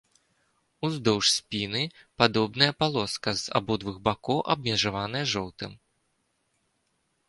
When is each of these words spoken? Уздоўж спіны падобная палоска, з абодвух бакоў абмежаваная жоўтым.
Уздоўж 0.87 1.25
спіны 1.39 1.83
падобная 2.23 2.71
палоска, 2.81 3.29
з 3.45 3.55
абодвух 3.63 4.03
бакоў 4.11 4.45
абмежаваная 4.57 5.25
жоўтым. 5.37 5.71